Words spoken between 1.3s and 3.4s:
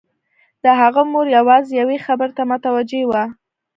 يوازې يوې خبرې ته متوجه وه.